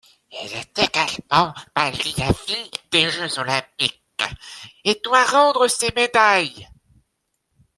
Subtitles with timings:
[0.31, 4.01] Il est également banni à vie des Jeux olympiques
[4.83, 6.67] et doit rendre ses médailles.